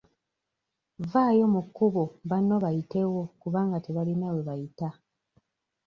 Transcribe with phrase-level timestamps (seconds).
[1.09, 4.89] Vvaayo mu kkubo banno bayitewo kubanga tebalina we bayita.